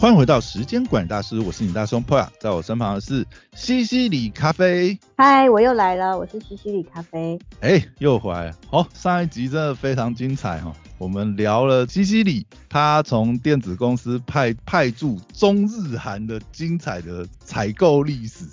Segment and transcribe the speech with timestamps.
[0.00, 3.22] 欢迎回到时间管理大师，我是你大松 Poya，在我身旁的是
[3.52, 4.98] 西西里咖啡。
[5.14, 7.38] 嗨，我又来了，我是西西里咖啡。
[7.60, 8.56] 哎，又回来了。
[8.70, 18.46] 好，上一集真的非常精彩哈，我们聊了西西里，他从电子公司派派驻中日韩的精彩的采购历史。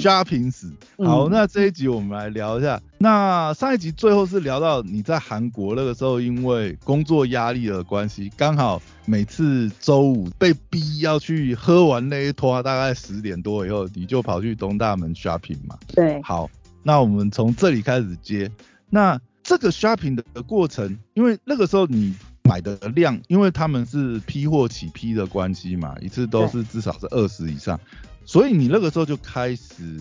[0.00, 2.80] Shopping 死，好，那这一集我们来聊一下。
[2.98, 15.76] 那上一集最后是聊到你在韩国那个时候，因为工作压力的关系，刚好每次周五被逼要去喝完那一拖，大概十点多以后，你就跑去东大门 shopping 嘛。
[15.88, 16.20] 对。
[16.22, 16.48] 好，
[16.82, 18.50] 那我们从这里开始接。
[18.88, 22.14] 那这个 shopping 的过程，因为那个时候你
[22.52, 27.80] 买的量，因为他们是批货起批的关系嘛，一次都是至少是二十以上。
[28.26, 29.98] 所以你那个时候就开始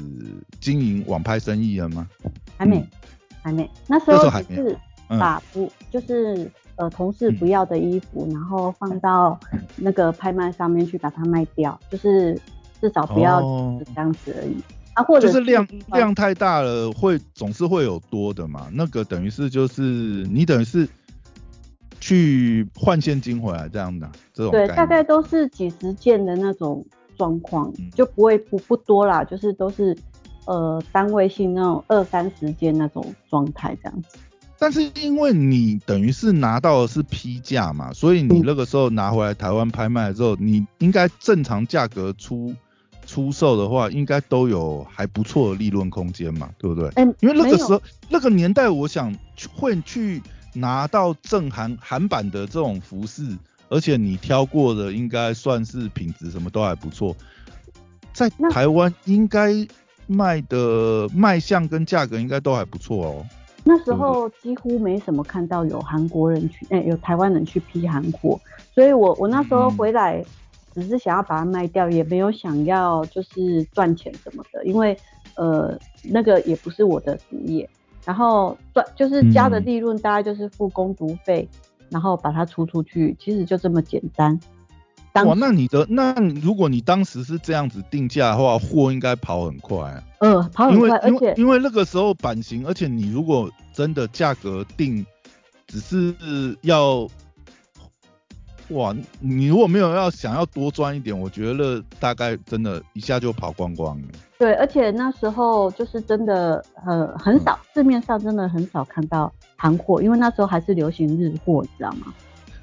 [0.60, 2.05] 经营网拍生意了吗？
[2.58, 2.86] 还没，
[3.41, 3.70] 还没。
[3.88, 4.77] 那时候还是
[5.08, 9.40] 把不就是呃同事不要的衣服，然后放到
[9.77, 12.38] 那个拍卖上面去把它卖掉，就是
[12.82, 13.40] 至少不要
[13.96, 14.58] 这样子而已。
[14.93, 18.68] 啊，或者就是量量太大了，会总是会有多的嘛。
[18.74, 20.86] 那个等于是就是你等于是
[22.02, 24.52] 去换现金回来这样的这种。
[24.52, 26.85] 对，大概都是几十件的那种。
[27.18, 29.96] 状况就不会不不多啦，就是都是
[30.46, 34.18] 呃单位性那种二三十件那种状态这样子。
[34.58, 42.55] 但是因为你等于是拿到的是批价嘛，所以你那个时候拿回来台湾拍卖之后，你应该正常价格出
[43.05, 46.90] 出售的话，应该都有还不错的利润空间嘛，对不对？
[46.96, 49.15] 嗯，因为那个时候那个年代，我想
[49.55, 50.20] 会去
[50.54, 53.38] 拿到正韩韩版的这种服饰。
[53.74, 57.16] 而且你挑过的应该算是品质什么都还不错，
[58.12, 59.54] 在台湾应该
[60.08, 63.26] 卖的卖相跟价格应该都还不错哦。
[63.63, 68.38] 那时候几乎没什么看到有韩国人去，哎，有台湾人去批韩货，
[68.75, 70.22] 所以我我那时候回来
[70.75, 74.98] 只是想要把它卖掉，也没有想要就是赚钱什么的，因为
[75.36, 77.70] 呃那个也不是我的主业，
[78.06, 81.47] 然后赚就是加的利润大概就是付工读费。
[81.89, 84.39] 然后把它出出去，其实就这么简单。
[85.25, 90.01] 哇，那你的那如果你当时是这样子定价的话，货应该跑很快啊。
[90.19, 95.06] 嗯，跑很快，而且因为那个时候版型，而且你如果真的价格定，
[95.68, 97.06] 只是要。
[98.72, 104.08] 哇，你如果没有要想要多赚一点，我觉得大概真的一下就跑光光了。
[104.38, 112.14] 对，而且那时候就是真的呃很少，市面上真的很少看到韩货，因为那时候还是流行日货，你知道吗？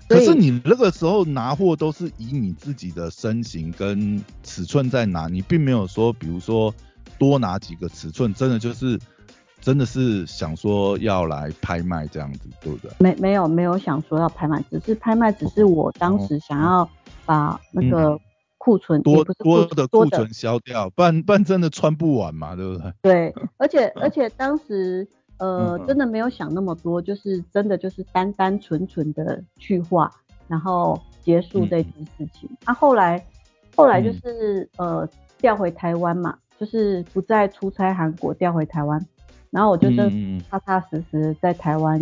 [0.09, 6.75] 可是你那个时候拿货都是以你自己的身形跟尺寸在拿，你并没有说比如说
[7.19, 8.99] 多拿几个尺寸，真的就是。
[9.61, 12.91] 真的是想说要来拍卖这样子，对不对？
[12.99, 16.89] 没没有没有想说要拍卖，只是拍卖，只是我当时想要
[17.27, 18.19] 把那个
[18.57, 22.93] 库存多多的库存销掉，不然不然真的穿不完嘛，对不对？
[23.03, 25.07] 对， 而且而且当时
[25.39, 30.11] 呃真的没有想那么多，就是真的就是单单纯纯的去画，
[30.47, 32.49] 然后结束这件事情。
[32.65, 33.23] 啊，后来
[33.77, 39.05] 后来就是呃调回台湾嘛，就是不再出差韩国，调回台湾。
[39.51, 42.01] 然后我就真踏踏实实在台湾，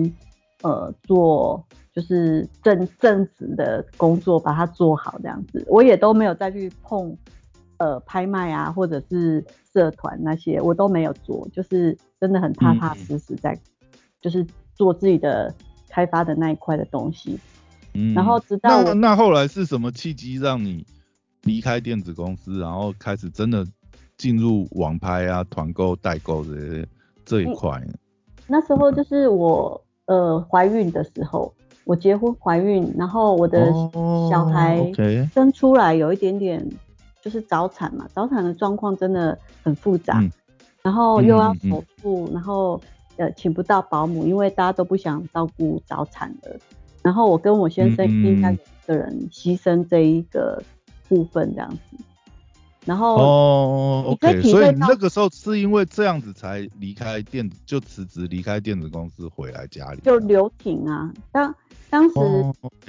[0.63, 5.65] 呃，做就是正正职的工作，把它做好这样子。
[5.69, 7.17] 我也都没有再去碰，
[7.79, 13.57] 呃，拍卖啊，或者是社团那些，我都没有做，就是真的很踏踏实实在，
[14.21, 15.55] 就是做自己的
[15.89, 17.39] 开发的那一块的东西。
[17.95, 18.13] 嗯。
[18.13, 20.85] 然后直到那那后来是什么契机让你
[21.43, 23.65] 离开电子公司，然后开始真的
[24.17, 26.89] 进入网拍啊、团购、代购这些？
[27.27, 27.83] 这一块，
[28.47, 31.53] 那时候就是我呃怀孕的时候，
[31.85, 33.71] 我结婚怀孕，然后我的
[34.31, 34.91] 小孩
[35.35, 36.65] 生出来有一点点
[37.21, 40.23] 就是早产嘛，早产的状况真的很复杂，
[40.83, 42.81] 然后又要手术，然后
[43.17, 46.57] 呃请不到保姆，因为大家都不想照顾早产的，
[47.03, 50.63] 然后我跟我先生应该一个人牺牲这一个
[51.09, 51.79] 部分这样子。
[52.87, 60.01] 然后哦，OK，所以那个时候是因为这样子才离开电子，就辞职离开电子公司回来家里。
[60.05, 61.53] 就留停啊，当
[61.91, 62.15] 当时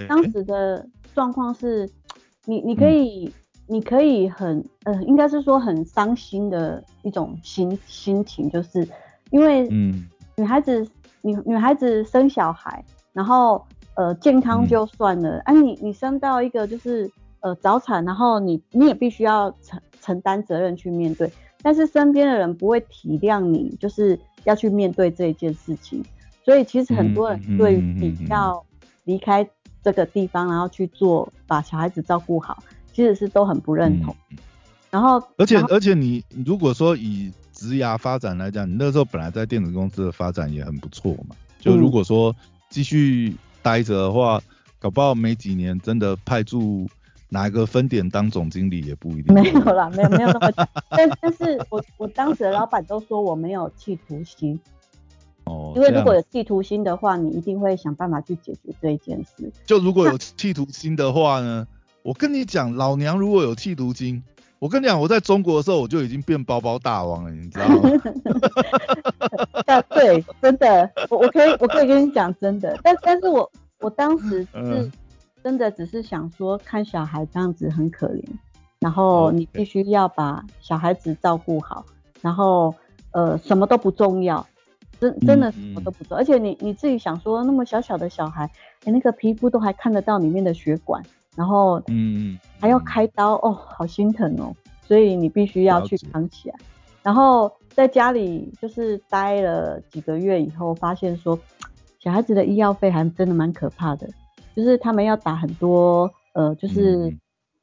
[0.07, 1.89] 当时的状况是，
[2.45, 3.33] 你你可以
[3.65, 8.87] 你可以很呃，应该是说很伤心的一种心心情，就是
[9.31, 10.87] 因为嗯，女孩子
[11.23, 13.65] 女女孩子生小孩，然后
[13.95, 17.09] 呃健康就算了，哎你你生到一个就是
[17.39, 21.29] 呃早产，然后你你也必须要承承担责任去面对，
[21.61, 26.01] 但是身边的人不会体谅你，就是要去面对这一件事情。
[26.45, 28.65] 所以其实很多人对于比较
[29.03, 29.45] 离开
[29.83, 32.63] 这个地方，然后去做把小孩子照顾好，
[32.93, 34.15] 其实是都很不认同。
[34.89, 41.35] 然后，而且而且你如果说以职涯发展来讲，你那时候本来在电子公司的发展也很不错嘛。
[41.59, 42.33] 就如果说
[42.69, 44.41] 继续待着的话，
[44.79, 46.87] 搞不好没几年真的派驻
[47.29, 49.33] 哪一个分点当总经理也不一定。
[49.33, 50.51] 没有啦，没有没有那么。
[50.89, 54.59] 但但是我我当时的老板都说我没有企图心。
[55.45, 55.73] 哦。
[55.75, 59.51] 因为如果有企图心的话，你一定会想办法去解决这一件事。
[59.65, 61.67] 就如果有企图心的话呢，
[62.03, 64.23] 我跟你讲，老娘如果有企图心。
[64.59, 67.91] 我跟你讲，我在中国的时候我就已经变包包大王了，你知道吗？
[69.89, 73.47] 对，真的，我我可以我可以跟你讲真的，但但是我
[73.81, 74.91] 我当时是
[75.47, 78.21] 真的只是想说，看小孩这样子很可怜，
[78.81, 81.85] 然后你必须要把小孩子照顾好，
[82.19, 82.75] 然后
[83.11, 84.45] 呃什么都不重要，
[84.99, 88.43] 真真的什么都不重要，而且你你自己想说，那么小小的小孩，
[88.83, 91.01] 哎那个皮肤都还看得到里面的血管。
[91.33, 96.55] 然后，嗯，还要开刀哦，好心疼哦，所以你必须要去扛起来。
[97.01, 101.39] 然后在家里就是待了几个月以后，发现说
[101.99, 104.09] 小孩子的医药费还真的蛮可怕的，
[104.57, 107.15] 就是他们要打很多呃，就是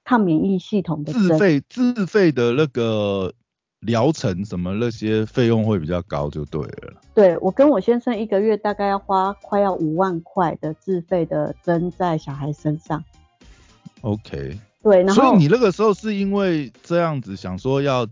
[0.05, 3.33] 抗免疫系统的自费自费的那个
[3.81, 7.01] 疗程，什么那些费用会比较高，就对了。
[7.13, 13.03] 对我跟我先生一个月大概要花快要五万块的自费的针在小孩身上。
[14.03, 18.07] OK，对，然后所以你那个时候是因为这样子想说要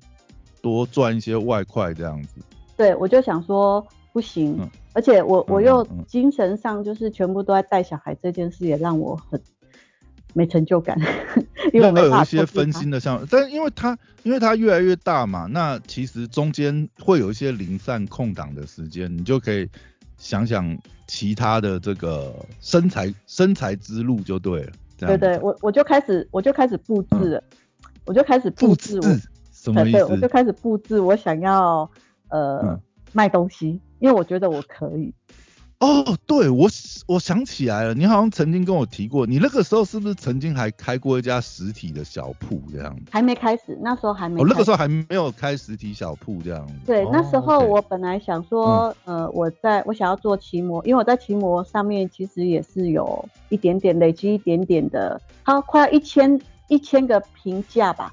[0.61, 2.41] 多赚一些外快这样子，
[2.77, 9.41] 对，我就想说不行，而且我我又精神上就是全部都在带小孩这件事也让我很
[10.35, 10.99] 没成就感，
[11.73, 19.69] 因为有一些分心的项目，但因为他因为他越来越大嘛，那其实中间会有一些零散空档的时间，你就可以
[20.17, 20.77] 想想
[21.07, 24.73] 其他的这个身材身材之路就对了。
[24.99, 27.43] 对对，我我就开始我就开始布置了，
[28.05, 29.03] 我就开始布置我
[29.53, 30.05] 什么意思？
[30.05, 31.91] 我就开始布置我想要
[32.29, 32.81] 呃
[33.13, 35.15] 卖东西，因为我觉得我可以。
[35.79, 36.69] 哦，对我
[37.07, 43.03] 我想起来了，你好像曾经跟我提过，你那个时候是不是曾经还开过一家实体的小铺这样子？
[43.11, 44.41] 还没开始，那时候还没。
[44.41, 46.75] 我那个时候还没有开实体小铺这样子。
[46.87, 58.13] 对，那时候我本来想说，呃，我在我想要做骑模，因为我在骑模上面其实也是有一点点累积一点点的，它快要一千一千个评价吧。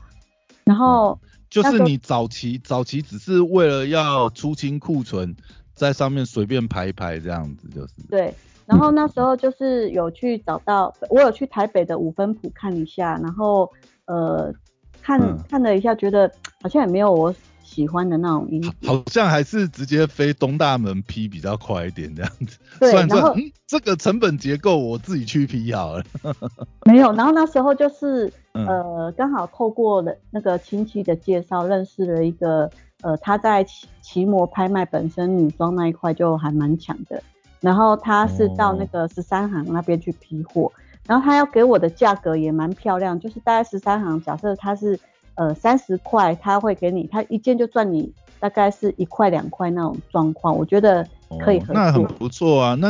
[0.63, 1.19] 然后
[1.51, 5.35] 就是你早期早期只是为了要出清库存。
[5.79, 7.93] 在上面随便排一排这样子就是。
[8.09, 8.33] 对，
[8.65, 13.71] 然后那时候就是有去找到，我有去台北的五分埔看一下，然后
[14.05, 14.53] 呃
[15.01, 15.17] 看
[15.47, 16.29] 看了一下，觉得
[16.61, 17.33] 好像也没有我
[17.63, 18.73] 喜欢的那种衣服。
[18.85, 22.57] 好像还是直接飞东大门批比较快一点这样子。
[22.77, 23.33] 对，然后
[23.65, 26.03] 这个成本结构我自己去批好了。
[26.85, 32.69] 没有，然后那时候就是呃刚好透过了那个亲戚的介绍，认识了一个。
[33.01, 37.23] 呃，他在奇奇摩拍卖本身女装那一块就还蛮强的，
[37.61, 40.69] 然后他是到那个十三行那边去批货，
[41.07, 44.99] 然后他要给我的价格也蛮漂亮，就是大概十三行，假设他是
[45.35, 51.07] 呃三十块，他会给你，他一件就赚你大概是一块两块那种状况，我觉得
[51.39, 51.75] 可以合作。
[51.75, 52.89] 那很不错啊，那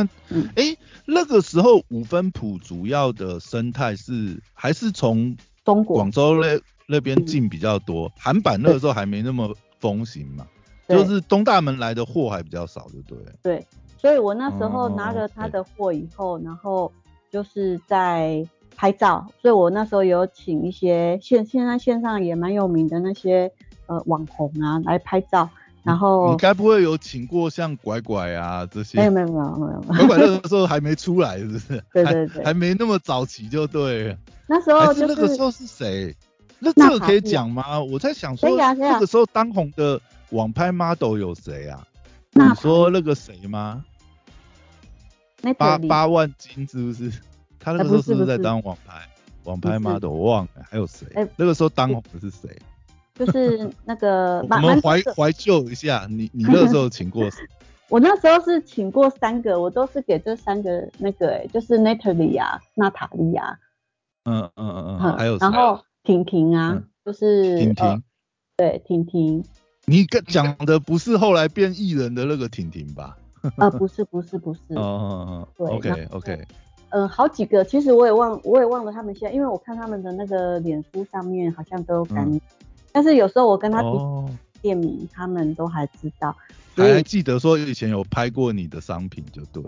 [0.56, 0.76] 哎
[1.06, 9.54] 那个时候五分埔主要的生态是还是从中国广州那那边进比较多，韩版那个时候还没那么。
[9.80, 10.46] 风行嘛，
[10.88, 13.32] 就是东大门来的货还比较少，对不对？
[13.42, 16.92] 对，所以我那时候拿了他的货以后，然后
[17.30, 18.46] 就是在
[18.76, 23.50] 拍照，所以我那时候有请一些现现在线上也蛮有名的那些
[23.86, 25.48] 呃网红啊来拍照，
[25.82, 28.98] 然后你该不会有请过像拐拐啊这些？
[28.98, 31.82] 没有没有没有没有，拐拐那个时候还没出来，是不是？
[31.92, 34.16] 对对对，还没那么早期就对。
[34.46, 36.14] 那时候就是那个时候是谁？
[36.60, 37.80] 那这个可以讲吗？
[37.80, 40.00] 我在想说，那个时候当红的
[40.30, 41.86] 网拍 model 有谁啊？
[42.32, 43.84] 你说那个谁吗？
[45.56, 47.10] 八八万金是不是？
[47.58, 48.94] 他那个时候是不是在当网拍
[49.44, 50.10] 网拍 model？
[50.10, 51.06] 我忘了还有谁？
[51.36, 52.54] 那个时候当红的是谁？
[53.18, 57.38] 就是那个我们怀怀旧一下，你你那时候请过谁？
[57.88, 63.58] 我那时候是请过三个，我都是给这三个那个哎，就是 Natalie 啊，娜塔莉啊。
[64.24, 65.82] 嗯嗯嗯嗯，还有然后。
[66.02, 68.02] 婷婷啊，就是婷婷，
[68.56, 69.44] 对婷婷，
[69.84, 73.16] 你跟讲的不是后来变艺人的那个婷婷吧？
[73.56, 76.46] 啊， 不是不是不是，哦哦哦，对，OK OK，
[76.88, 82.26] 嗯，好几个，其实我也忘我也忘了他们现在，因为我看他们的那个脸书上面好像都改，
[82.92, 83.88] 但是有时候我跟他提
[84.62, 86.34] 店名，他们都还知道，
[86.76, 89.62] 还记得说以前有拍过你的商品就对，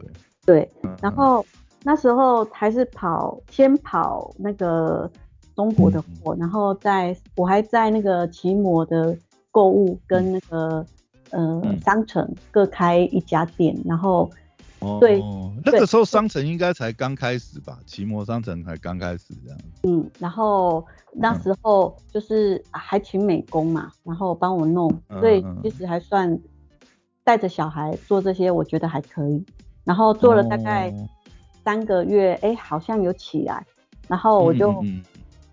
[0.47, 0.71] 对，
[1.01, 1.45] 然后
[1.83, 5.11] 那时候还是跑先跑那个。
[5.55, 9.17] 中国的货，然后在我还在那个奇摩的
[9.51, 10.85] 购物跟那个
[11.31, 14.31] 呃商城各开一家店，然后
[14.99, 15.23] 对，
[15.65, 19.59] 那个时候商城应该才刚开始吧，奇摩商城才刚开始这样。
[19.83, 24.91] 嗯，然后那时候就是还请美工嘛，然后帮我弄，
[25.21, 26.39] 所以其实还算
[27.25, 29.45] 带着小孩做这些，我觉得还可以。
[29.85, 30.93] 然后做了大概
[31.63, 33.65] 三个月，哎，好像有起来，
[34.09, 34.83] 然后我就。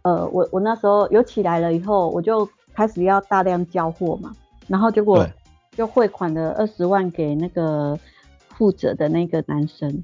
[0.09, 4.35] 呃，我我那时候有起来了以后，我就开始要大量交货嘛，
[4.67, 5.27] 然后结果
[5.71, 7.97] 就汇款了二十万给那个
[8.49, 10.03] 负责的那个男生。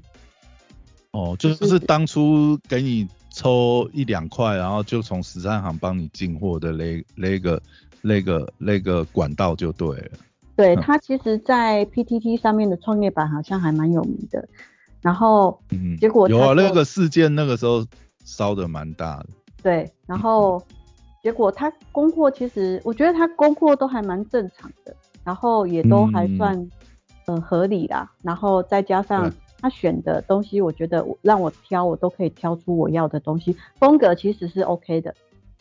[1.10, 7.60] 哦，就是当初给你抽一两块，然后就从十三行帮你进货的那那个
[8.02, 10.10] 那个那个管道就对了。
[10.54, 14.48] 对他其实，在 PTT 上面的创业板好像还蛮有名的，
[15.00, 17.84] 然后嗯，结果有啊，那个事件那个时候
[18.24, 19.26] 烧的蛮大的。
[19.66, 20.62] 对，然后
[21.24, 24.94] 结果他供货，其实我觉得他供货都还蛮正常的，
[25.24, 26.70] 然后也都还算
[27.26, 28.08] 呃合理啦。
[28.22, 29.28] 然后再加上
[29.60, 35.12] 他选的东西，我觉得让我挑，我都可以挑出我要的东西，风格其实是 OK 的。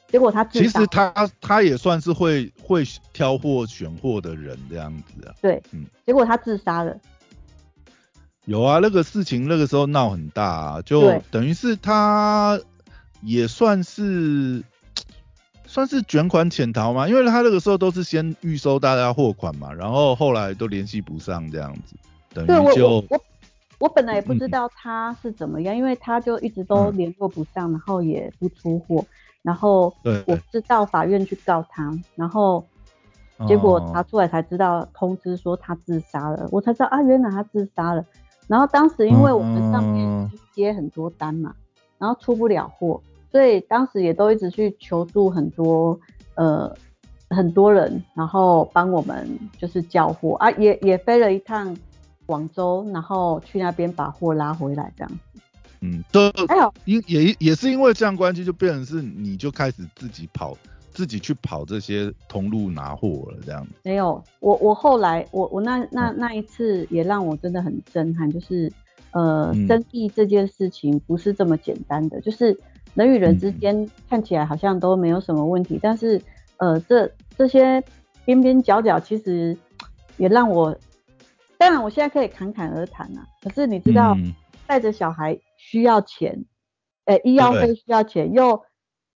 [0.08, 5.34] 结果他其实他他也算是会会挑货选货的人这样子啊。
[5.42, 5.84] 对，嗯。
[6.06, 6.96] 结果他自杀了。
[8.46, 12.60] 有啊，那个事情那个时候闹很大，啊，就等于是他。
[13.26, 14.64] 也算是
[15.68, 21.96] 算是卷款潜逃嘛，因为他那个时候都是先预收大家货款嘛，然后后来都联系不上这样子，
[22.34, 23.22] 等于就我
[23.80, 29.04] 我本来也不知道他是怎么样，因为他就一直都联络不上，然后也不出货，
[29.42, 29.94] 然后
[30.28, 32.66] 我是到法院去告他，然后
[33.48, 38.06] 结果查出来才知道通知说他自杀了，我才知道啊，原来他自杀了，
[38.48, 41.54] 然后当时因为我们上面接很多单嘛，
[41.98, 43.02] 然后出不了货。
[43.36, 46.00] 所以当时也都一直去求助很多
[46.36, 46.74] 呃
[47.30, 51.76] 很多人，然后帮我们就是交货啊，也也飞了一趟
[52.26, 55.42] 广州，然后去那边把货拉回来这样子。
[55.82, 60.58] 嗯，都还有因也也是因为这样关系，就变成是你就开始自己跑，
[60.94, 63.74] 自己去跑这些通路拿货了这样子。
[63.84, 68.72] 没有，我我后来我我那那那一次也让我真的很震撼，就是
[69.12, 72.58] 呃生意这件事情不是这么简单的，就是。
[72.96, 76.20] 人与人之间看起来好像都没有什么问题，但是
[76.58, 77.84] 呃，这这些
[78.26, 79.56] 边边角角其实
[80.18, 80.76] 也让我，
[81.58, 83.28] 当然我现在可以侃侃而谈啊。
[83.42, 84.18] 可是你知道，
[84.66, 86.46] 带着小孩需要钱，
[87.04, 88.64] 呃，医药费需要钱，又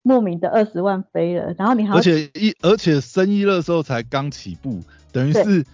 [0.01, 4.81] 莫名的二十万飞了，然后你还而且一而且生意那时候才刚起步，
[5.12, 5.65] 等于是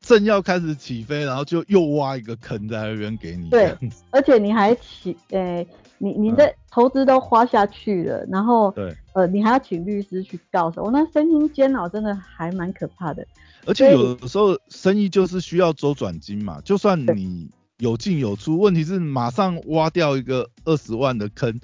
[0.00, 3.48] 正要开始起飞，然后就又挖一个坑在那边给你。
[3.50, 3.76] 对，
[4.10, 5.66] 而且你还起，呃。
[6.02, 13.22] 你你的投资都花下去了，然后对，呃，你还要请律师去告诉我，那身心煎熬真的还蛮可怕的。
[13.66, 21.60] 而且有时候生意就是需要周转金嘛，就算你有进有出，问题是马上挖掉一个二十万的坑，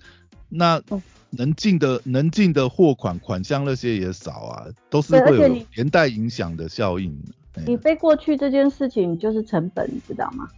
[0.51, 0.83] 那
[1.31, 7.19] 能进的能进的货款款项那些也少啊，都是会有连带影响的效应。
[7.65, 10.49] 你飞过去这件事情就是成本，你知道吗？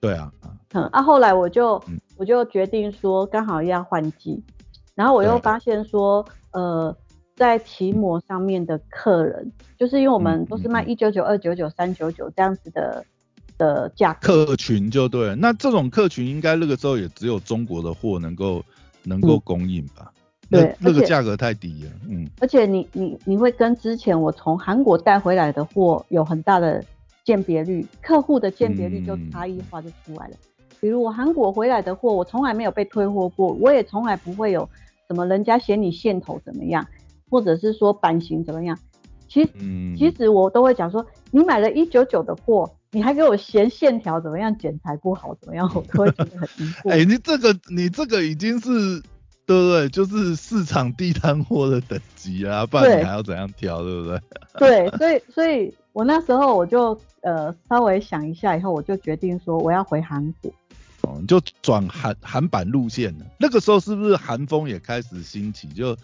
[0.00, 0.30] 对啊，
[0.72, 1.82] 嗯，啊，后来我就
[2.16, 4.42] 我就决定说，刚好要换季，
[4.94, 6.96] 然后我又发现说，呃，
[7.34, 13.04] 在骑模上面的客人，就是因为我们都是卖一九九、二九九、三九九这样子的
[13.56, 18.62] 的价格，客群就对，那这种客群应该那个时候也只有中国的货能够
[19.02, 20.12] 能够供应吧？
[20.50, 26.84] 对，那个价格太低了，嗯，而且你你你会跟之前我从韩国带回来的货有很大的。
[27.24, 30.34] 鉴别率，客户的鉴别率就差异化就出来了。
[30.80, 34.66] 比如我韩国回来的货，我从来没有被退货过，我也从来不会有
[35.06, 36.86] 什么人家嫌你线头怎么样，
[37.28, 38.78] 或者是说版型怎么样。
[39.28, 39.50] 其实
[39.94, 46.88] 其实我都会讲说，你买了一九九的货，你还给我嫌线条怎么样，剪裁不好怎么样，我都会觉得很疑惑。
[46.96, 49.02] 哎，你这个你这个已经是
[49.48, 49.88] 对不对？
[49.88, 54.20] 就是市场地摊货的等级啊，不然你还要怎样挑，对不对？
[54.88, 56.96] 对，所以所以我那时候我就。
[57.22, 60.48] 呃，稍微想一下以后，我就决定说我要回韩国。
[61.02, 63.26] 哦，你就转韩韩版路线了。
[63.40, 65.66] 那个时候是不是韩风也开始兴起？
[65.70, 65.96] 就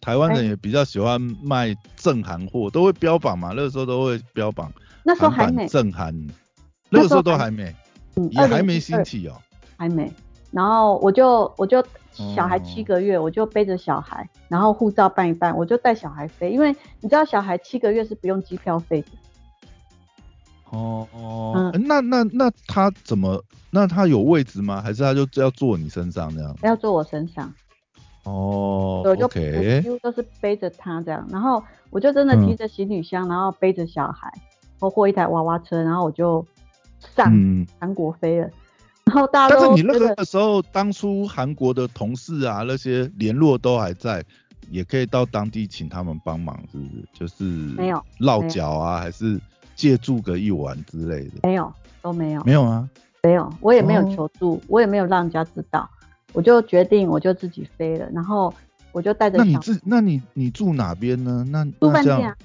[0.00, 3.48] 台湾人也比较喜欢卖正韩货，都会标榜嘛。
[3.48, 4.72] 那个时候都会标榜。
[5.02, 6.14] 那时候还没正韩，
[6.88, 7.74] 那个时候都还没，
[8.30, 9.36] 也还没兴起哦。
[9.76, 10.10] 还没。
[10.52, 19.08] 然后我就我就小孩七个月，我就背着小孩，然后护照办一办，我就带小孩飞，因为你知道小孩七个月是不用机票费的。
[20.70, 23.42] 哦哦，那那那他怎么？
[23.70, 24.80] 那他有位置吗？
[24.80, 26.56] 还是他就要坐你身上这样？
[26.62, 27.52] 要坐我身上。
[28.22, 34.32] 哦，我就几乎都是背着他这样，然后我就真的嗯提着行李箱，然后背着小孩，
[34.78, 36.44] 包括一台娃娃车，然后我就
[37.14, 38.48] 上嗯，韩国飞了。
[39.06, 44.24] 然后大家都但是你那个时候，当初韩国的同事啊，那些联络都还在，
[44.70, 47.04] 也可以到当地请他们帮忙，是不是？
[47.12, 49.38] 就是没有落脚啊，还是
[49.76, 51.40] 借住个一晚之类的？
[51.42, 52.88] 没有都没有没有啊，
[53.22, 55.88] 没有，我也没有哦求助，我也没有让人家知道，
[56.32, 58.52] 我就决定我就自己飞了，然后
[58.90, 61.44] 我就带着那你小自那你你住哪边呢？
[61.50, 62.36] 那住饭店啊，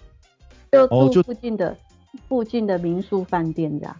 [0.72, 1.76] 就住附近的、
[2.28, 3.96] 附近的民宿饭店这样。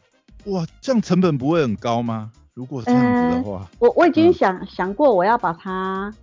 [0.46, 2.32] 哇，这样成本不会很高吗？
[2.60, 3.02] 如果这样
[3.32, 6.14] 子的话，我我已经嗯想、想过我要把它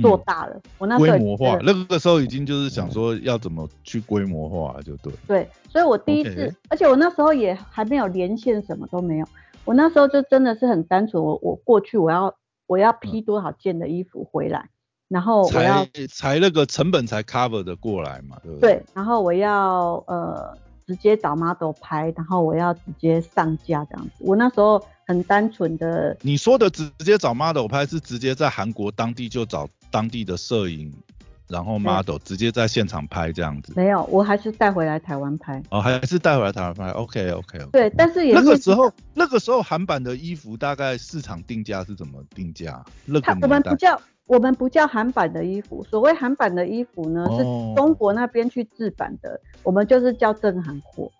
[0.00, 5.12] 做大了，我那规模化，那个时候已经就是想说要怎么去规模化，就对。
[5.28, 9.26] 对，所以我第一次而且我那时候也还没有连线，什么都没有。
[9.64, 12.34] 我那时候就真的是很单纯，我我过去我要
[12.66, 14.68] 我要批多少件的衣服回来，
[15.06, 24.10] 然后我要才才那个成本才 cover 的过来嘛，对不对，然后我要呃直接找 model 拍，然后我要直接上架这样子。
[24.20, 30.92] 我那时候很单纯的，你说的直直接找 model 拍是直接在韩国当地就找当地的摄影，
[31.48, 33.72] 然后 model 直接在现场拍这样子。
[33.76, 35.62] 没有，我还是带回来台湾拍。
[35.70, 37.70] 哦，还是带回来台湾拍？OK OK OK。
[37.72, 42.84] 对，但是也那个时候，那个时候韩版的衣服大概市场定价是怎么定价？
[43.04, 47.44] 那个我们不叫我们不叫韩版的衣服，所谓韩版的衣服呢、哦是
[47.76, 51.10] 中国那边去制版的，我们就是叫正韩货。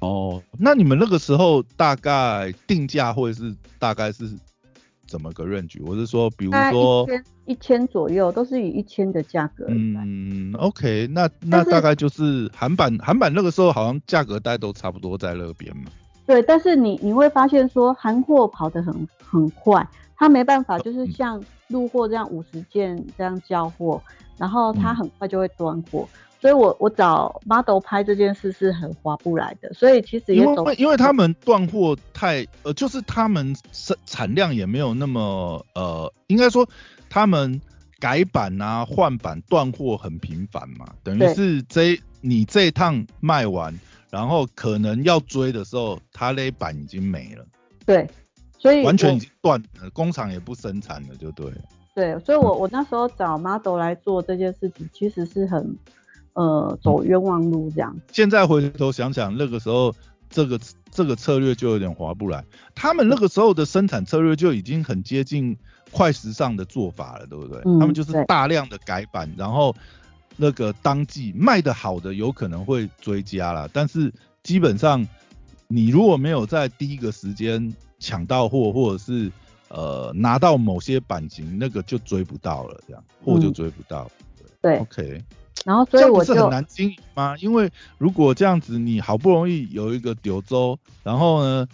[0.00, 4.30] 哦，那你们那个时候大概定价会是大概是
[5.06, 5.80] 怎么个 range？
[5.84, 9.64] 我是说，比如说，千一千左右，都是以一千的价格。
[9.68, 15.84] 嗯，嗯，OK，那那大概就是韩版韩版那个时候好像价格带都差不多在那边嘛。
[16.26, 24.02] 对，但是你你会发现说韩货跑得很很快，它没办法就是嗯像入货这样五十件这样交货，
[24.36, 26.06] 然后它嗯很快就会断货。
[26.46, 36.64] 所以我我找 model 拍这件事是很划不来的，所以其实也因为因为他们断货太呃，就是他们生产量也没有那么呃，应该说
[37.10, 37.60] 他们
[37.98, 43.76] 改版啊换版断货很频繁嘛，等于是这你这一趟卖完，
[44.08, 47.44] 然后可能要追的时候，他那一版已经没了，
[47.84, 48.08] 对，
[48.56, 51.56] 所以完全已经断了，工厂也不生产了，就对了。
[51.92, 55.76] 对，所以我我那时候找 model 来做这件事情，其实是很
[56.36, 57.96] 呃走冤枉路这样。
[58.12, 59.94] 现在回头想想，那个时候
[60.28, 62.44] 这个这个策略就有点划不来。
[62.74, 65.56] 他们那个时候的生产策略就已经很接近
[65.90, 67.60] 快时尚的做法了，对不对？
[67.64, 69.74] 嗯他们就是大量的改版，然后
[70.36, 75.06] 那个当季卖的好的有可能会追加啦，但是基本上
[75.68, 79.32] 你如果没有在第一个时间抢到货，或者是
[79.68, 84.10] 呃拿到某些版型，那个就追不到了，这样货就嗯追不到。
[84.60, 85.24] 对，OK。
[85.66, 87.34] 然后所以我就很难经营吗？
[87.40, 91.66] 因为如果这样子，你好不容易有一个柳州，然后呢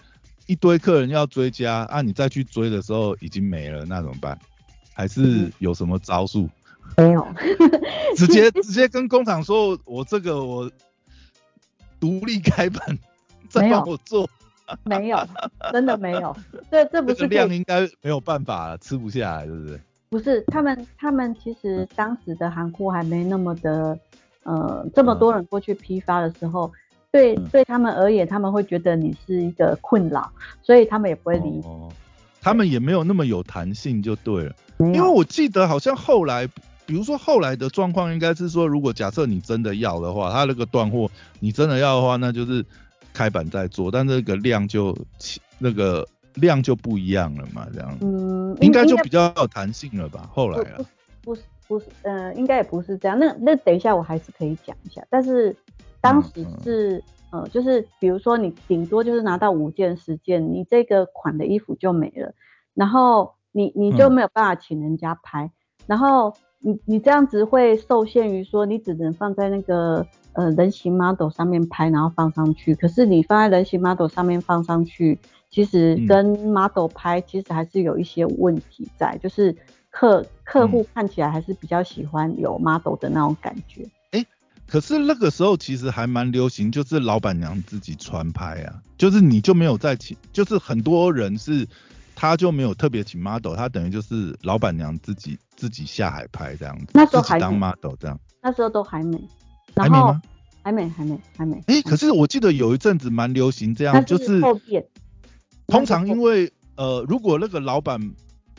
[0.47, 4.39] 一堆客人要追加，啊，你再去追的时候已经没了，那怎么办？
[4.95, 6.49] 还是嗯有什么招数？
[6.97, 7.27] 没有，
[8.17, 10.71] 直接直接跟工厂说，我这个我
[12.01, 12.99] 独立开本，
[13.51, 14.27] 再帮我做，
[14.85, 15.29] 没有，
[15.71, 16.35] 真的没有。
[16.73, 19.79] 这这不是量应该没有办法吃不下来，对不对？
[20.13, 23.99] 不是他们，他们其实当时的韩库还没那么的，
[24.43, 26.71] 呃，这么多人过去批发的时候，
[27.11, 30.31] 对嗯对他们而言，他们会觉得你是一个困扰，
[30.63, 31.63] 所以他们也不会理你。
[31.63, 31.91] 哦，
[32.43, 34.55] 他们也没有那么有弹性，就对了。
[34.81, 36.47] 因为我记得好像后来，
[36.85, 42.63] 比如说后来的状况应该是说，如果假设你真的要的话，他那个断货，你真的要的话，那就是
[43.15, 44.95] 开板再做，但那个量就
[45.59, 50.29] 那个量就不一样了嘛，这样、嗯，应该就比较有弹性了吧？
[50.33, 50.79] 后来啊
[51.23, 53.19] 不，是不是，呃，应该也不是这样。
[53.19, 55.55] 那那等一下我还是可以讲一下，但是
[56.01, 62.35] 当时嗯嗯是、呃，就是比如说你顶多就是拿到五件十件，你这个款的衣服就没了，
[62.75, 65.51] 然后你你就嗯没有办法请人家拍，
[65.87, 75.19] 然后你你这样子会受限于说你只能放在那个呃人形 model 上面拍，然后放上去，可是你放在人形 model 上面放上去，
[75.53, 79.57] 其实嗯跟 model 拍其实还是有一些问题在，就是
[79.91, 83.89] 客客嗯户看起来还是比较喜欢有 model 的那种感觉。
[84.65, 91.69] 可是那个时候其实还蛮流行，就是老板娘自己穿拍啊，就是你就没有在请，就是很多人是
[92.15, 99.23] 他就没有特别请 model，他等于就是老板娘自己自己下海拍这样子，那时候还当 model 这样，那时候都还没，
[99.77, 100.23] 还没吗？
[100.63, 101.63] 还没还没还没。
[101.67, 104.83] 哎、可是我记得有一阵子蛮流行这样，那就是后变，
[105.73, 108.01] 通常因为为呃，如果那个老板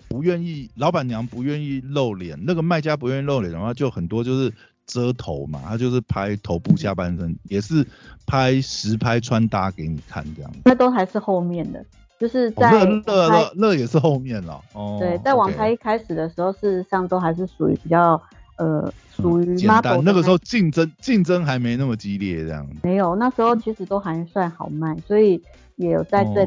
[0.07, 4.53] 不愿意，老板娘不愿意露脸，那个卖家不愿意露脸的话，就很多就是
[4.85, 7.85] 遮头嘛，他就是拍头部下半身，也是
[8.27, 10.51] 拍实拍穿搭给你看这样。
[10.65, 11.83] 那都还是后面的，
[12.19, 14.61] 就是在乐乐乐也是后面了。
[14.73, 14.97] 哦。
[14.99, 18.21] 对，在网拍一开始的时候，事实上都还是属于比较
[18.57, 22.67] 呃属于简单，那个时候竞争竞争还没那么激烈这样。
[22.83, 25.41] 没有，那时候其实都还算好卖，所以
[25.77, 26.45] 也有在这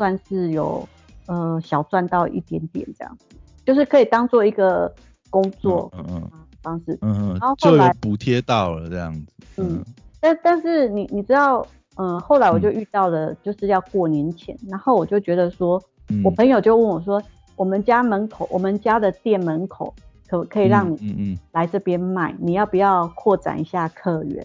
[0.00, 0.88] 算是有。
[1.26, 4.92] 呃，小赚到一点点这样子，就是可以当做一个
[5.28, 9.84] 工作嗯嗯方式，嗯嗯，然后后来补贴到了这样子，嗯，
[10.18, 11.64] 但但是你你知道，
[11.98, 15.80] 嗯，后来我就遇到了，就是要过年前，然后我就觉得说，
[16.24, 17.22] 我朋友就问我说，
[17.54, 19.94] 我们家门口，我们家的店门口
[20.26, 24.44] 可可以让你嗯嗯来这边卖，你要不要扩展一下客源，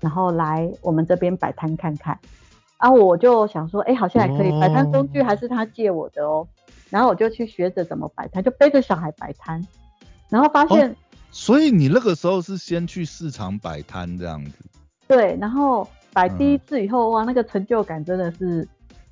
[0.00, 2.18] 然后来我们这边摆摊看看。
[2.80, 6.46] 然后我就想说，哎，好像还可以摆摊工具，还是他借我的哦。
[6.90, 9.66] 然后我就去学着怎么摆摊，就背着小孩摆摊，
[10.28, 10.94] 然后发现。
[11.30, 14.52] 所以你那个时候是先去市场摆摊这样子。
[15.08, 18.68] 对，然后摆第一次以后，哇，那个成就感真的是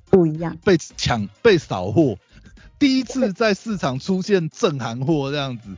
[0.09, 0.55] 不一样。
[0.63, 2.15] 被抢，被扫货，
[2.79, 5.69] 第一次在市场出现正行货这样子。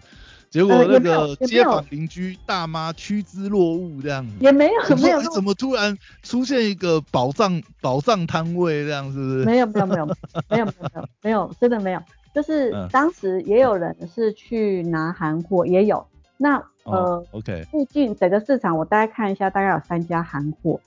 [0.55, 9.43] 结果那个街坊邻居大妈趋之若鹜这样子，也没有没有，怎么突然出现一个宝藏宝藏摊位这样，是不是？
[9.43, 12.01] 没有没有没有没有没有没有真的没有，
[12.33, 20.79] 就是当时也有人是去拿韩货，也有那呃，OK，附近整个市场我大概看一下，大概有三家韩货，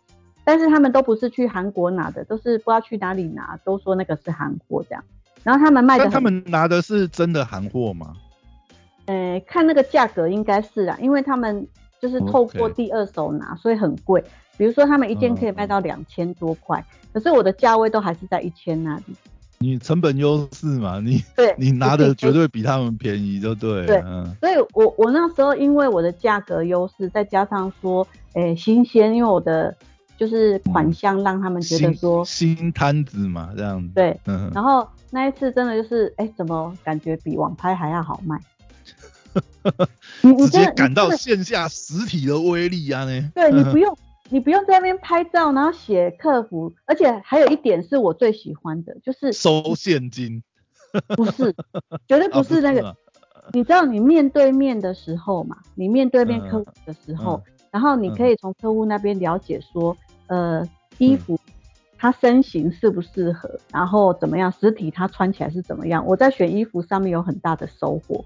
[0.45, 5.05] 但是他们都不是去韩国拿的，都是不知道去哪里拿，都说那个是韩货这样，
[5.43, 8.15] 然后他们卖的，他们拿的是真的韩货吗？
[9.09, 11.67] 呃，看那个价格应该是啊，因为他们
[12.01, 14.23] 就是透过第二手拿，所以很贵。
[14.57, 19.17] 比如说他们一件可以卖到两千多块，可是我的价位都还是在一千那里。
[19.61, 23.87] 你成本优势嘛，你对，你拿的绝对比他们便宜，就对。
[23.87, 24.01] 对，
[24.41, 29.75] 所以我我那时候因为我的价格优势，再加上说，哎，新鲜，因为我的
[30.17, 33.89] 就是款项让他们觉得说新摊子嘛，这样子。
[33.95, 34.51] 对，嗯。
[34.55, 38.41] 然后那一次真的就是，哎，怎么感觉比网拍还要好卖？
[40.23, 43.05] 直接感到线下实体的威力啊！
[43.05, 43.97] 呢， 对你不 用，
[44.31, 50.43] 你不用在那边拍照，然后写客服，而且还有一点是我最喜欢的，就是收现金。
[51.17, 51.55] 不是，
[52.07, 52.97] 绝对不是那个。
[53.53, 60.63] 你知道，你面对面的时候嘛，你面对面客户的时候，然后你可以从客户那边了解说，呃，
[60.99, 61.39] 衣服
[61.97, 66.05] 他身形适不适合，然后怎么样，实体他穿起来是怎么样。
[66.07, 68.23] 我在选衣服上面有很大的收获。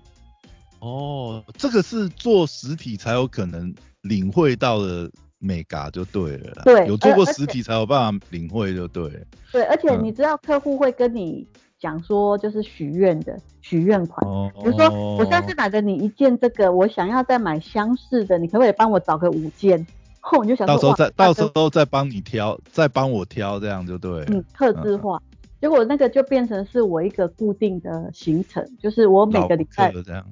[0.83, 6.63] 哦，这个是做实体才有可能领会到的美嘎就对了。
[6.65, 9.09] 对，有做过实体才有办法领会就对。
[9.53, 11.47] 对，而且你知道客户会跟你
[11.79, 19.87] 讲说，就是许愿的许愿款，比如说我上次买的你一件这个，我想要再买相似的，你可不可以帮我找个五件？
[20.19, 24.25] 后 我就想到时候再到时候再帮你挑，再帮我挑，这样就对。
[24.27, 25.23] 嗯，特制化，
[25.61, 30.27] 结果那个就变成是我一个固定的行程，就是我每个礼拜这样。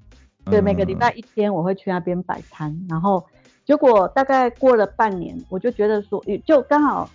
[0.47, 3.25] 对，每个礼拜一天我会去那边摆摊，然后
[3.65, 7.09] 结果大概过了半年，我就觉得说，就刚好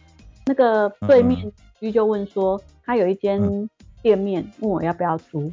[0.46, 3.70] 那个对面居就问说，他有一间
[4.02, 5.52] 店面，问我要不要租。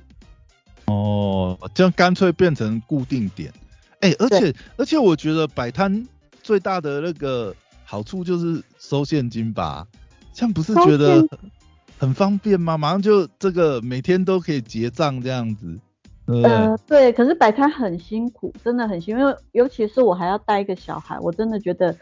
[0.87, 3.53] 哦，这样干脆变成固定点。
[4.01, 6.07] 哎，而且而且我觉得摆摊
[6.43, 7.55] 最大的那个
[7.85, 9.87] 好处就是收现金吧，
[10.33, 11.27] 这样不是觉得
[11.99, 12.77] 很方便吗？
[12.77, 15.79] 马上就这个每天都可以结账这样子。
[16.27, 21.95] 呃，对，可是摆摊很辛苦，真的很辛苦，因为尤其是我还要带一个小孩，我真的觉得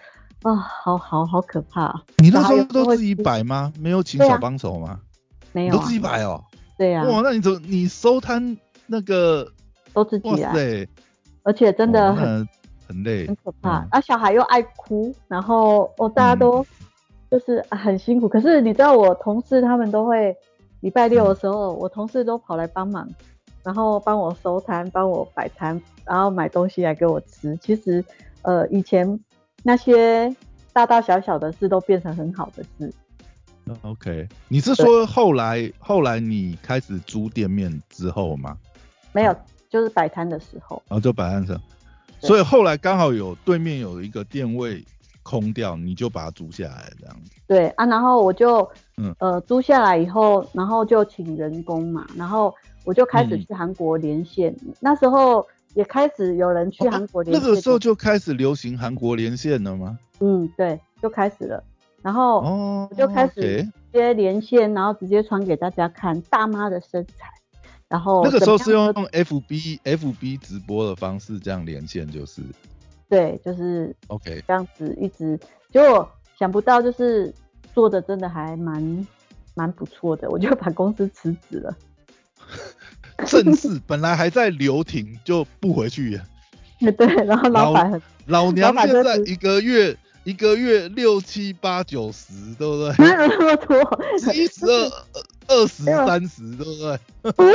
[0.43, 2.03] 啊，好好好可怕。
[2.19, 3.73] 你那时候都自己摆吗？
[3.81, 5.01] 没有请小帮手吗？
[5.53, 6.43] 没有，都自己摆哦。
[6.77, 7.05] 对呀。
[7.05, 8.57] 哇，那你怎么你收摊
[8.87, 9.51] 那个
[9.93, 10.53] 都自己来？
[10.53, 10.89] 对。
[11.43, 12.47] 而且真的很
[12.87, 13.87] 很累，很可怕。
[13.91, 16.65] 啊，小孩又爱哭，然后哦，大家都
[17.31, 18.29] 就是很辛苦。
[18.29, 20.37] 可是你知道，我同事他们都会
[20.81, 23.09] 礼拜六的时候，我同事都跑来帮忙。
[23.63, 27.55] 然后帮我收摊，帮我摆摊，然后买东西来给我吃。
[27.59, 28.03] 其实，
[28.43, 29.21] 呃，以前
[29.63, 30.35] 那些
[30.73, 32.93] 大大小小的事都变成很好的事。
[33.83, 38.57] OK，你是说后来后来你开始租店面之后吗？
[39.13, 39.37] 没有，
[39.69, 40.83] 就是摆摊的时候。
[40.89, 41.57] 然后就摆摊时，
[42.19, 44.83] 所以后来刚好有对面有一个店位
[45.23, 47.31] 空掉，你就把它租下来这样子。
[47.47, 52.55] 对啊，然后我就嗯呃租下来以后，然后就请人工嘛，然后。
[52.85, 57.43] 我就开始去韩国连线，那时候也开始有人去韩国连线。
[57.43, 59.99] 那个时候就开始流行韩国连线了吗？
[60.21, 61.63] 嗯，对，就开始了。
[62.03, 62.41] 然后
[62.91, 67.31] 我就开始接连线，然后直接传给大家看大妈的身材，
[67.89, 72.41] 然后那个时候是用用 FB FB 直播的方式这样连线，就是
[73.11, 74.43] 对，就是 OK。
[74.49, 75.39] 这样子一直，
[75.71, 77.35] 结果想不到就是
[77.75, 79.07] 做的真的还蛮
[79.55, 81.77] 蛮不错的，我就把公司辞职了。
[83.31, 86.27] 正式本来还在留停，就不回去了。
[86.93, 92.95] 对，然后老板很老娘现在一个月一个月六七八九十，对不对？
[92.99, 93.99] 哪有那么多？
[94.19, 94.91] 七十二
[95.49, 96.99] 二十三十，对不对？
[97.33, 97.55] 不是，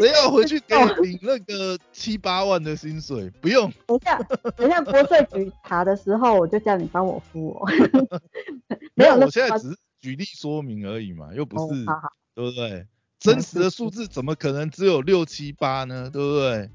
[0.00, 3.30] 谁要回去给你领那个七八万的薪水？
[3.40, 4.18] 不用，等一下，
[4.56, 7.68] 等一下国税局查的时候，我就叫你帮我付我。
[8.94, 12.86] 没有，我现在只是举例说明而已嘛，又不是，哦好好对不对？
[13.18, 16.08] 真实的数字怎么可能只有六七八呢？
[16.12, 16.70] 对不对？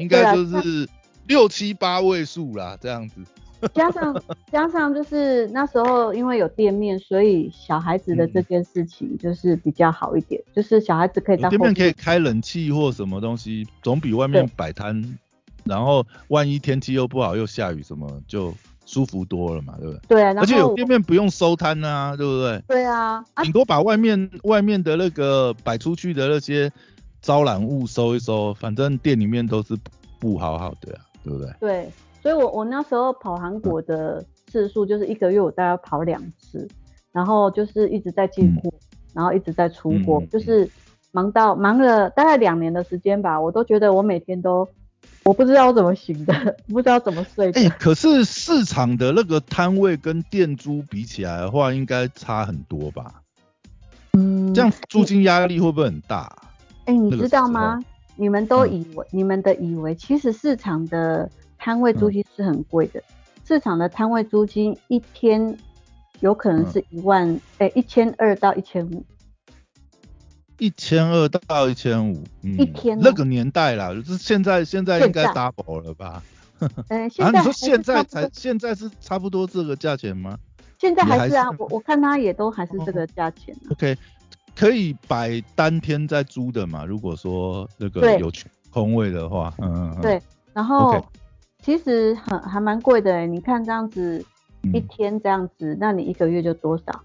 [0.00, 0.88] 应该就是
[1.26, 3.20] 六七八位数啦，这样子。
[3.72, 4.22] 加上
[4.52, 11.94] 加上就是那时候因为有店面，所以小孩子的这件事情就是比较好一点，就是小孩子可以在店面可以面。
[11.96, 15.18] 开冷气或什么东西，总比外面对摆摊，
[15.64, 18.54] 然后万一天气又不好又下雨什么，就
[18.86, 20.00] 舒服多了嘛，对不对？
[20.08, 22.62] 对而且有店面不用收摊啊，对不对？
[22.68, 26.72] 对啊啊顶多把外面外面的那个摆出去的那些
[27.20, 29.76] 招揽物收一收，反正店里面都是
[30.18, 31.52] 不好好的啊，对不对？
[31.60, 36.66] 对，所以我我那时候跑韩国的次数就是一个月我大概跑两次，
[37.12, 38.72] 然后就是一直在进货，
[39.12, 40.70] 然后一直在出货，就是
[41.10, 44.68] 忙到忙了大概两年的时间吧，我都觉得我每天都
[45.26, 46.32] 我不知道怎么行的，
[46.70, 47.60] 不知道怎么睡的。
[47.60, 53.22] 哎、可是市场的那个摊位跟店租比起来的话，应该差很多吧？
[54.12, 56.42] 嗯这样租金压力会不会很大啊、
[56.84, 57.82] 哎、你知道吗？
[58.14, 63.02] 你们都嗯以为、你们的以为，其实市场的摊位嗯租金是很贵的。
[63.44, 65.58] 市场的摊位租金一天
[66.20, 69.04] 有可能嗯是一万，哎、一千二到一千五。
[70.58, 73.00] 一千二到一千五，嗯，一天哦。
[73.04, 76.22] 那个年代啦，就是现在现在应该 double 了吧？
[76.88, 80.38] 嗯，现 啊，你说在现在才现在是差不多这个价钱吗？
[80.78, 82.92] 现在还还是啊，是我我看他也都还是这哦。
[82.92, 83.96] 个价钱啊、？OK，
[84.54, 86.84] 可以摆单天在租的嘛？
[86.84, 88.30] 如果说那个有
[88.70, 91.02] 空位的话，嗯嗯嗯，对，然后
[91.62, 94.24] 其实很还蛮贵的欸，你看这样子
[94.62, 97.02] 一嗯天这样子，那你一个月就多少？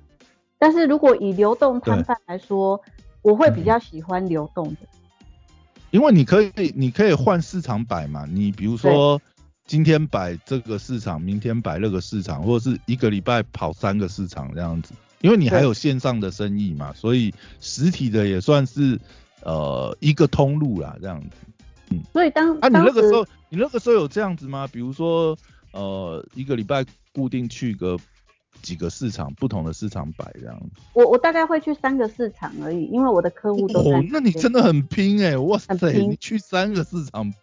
[0.57, 2.79] 但是如果以流动摊贩来说，
[3.21, 4.77] 我会比嗯较喜欢流动的。
[5.91, 9.21] 因为你可以你可以换市场摆嘛，你比如说
[9.65, 18.97] 今天摆这个市场，明天摆那个市场，或者是一个礼拜跑三个市场这样子，因为你还有线上的生意嘛，所以实体的也算是
[19.43, 21.36] 呃一个通路啦，这样子。
[21.89, 24.65] 嗯所以当啊，你那个时候你那个时候有这样子吗？
[24.71, 25.38] 比如说
[25.73, 27.97] 呃一个礼拜固定去个
[28.62, 30.82] 几个市场，不同的市场摆这样子。
[30.93, 37.34] 我我大概会去三个市场而已，因为我的客户都在哦，那你真的很拼哎、哇塞你去三个市场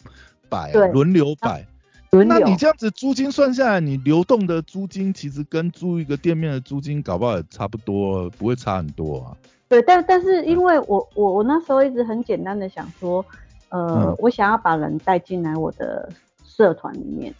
[0.48, 1.66] 摆、啊，轮流摆。
[2.10, 2.56] 轮流那你。
[2.56, 9.36] 这样子租金算下来，你流动的租金其实跟租一个店面的租金搞不好也差不多，不会差很多啊。
[9.68, 13.22] 对，但但是因为我我我那时候一直很简单的想说，
[13.68, 16.10] 呃，嗯我想要把人带进来我的
[16.42, 17.34] 社团里面。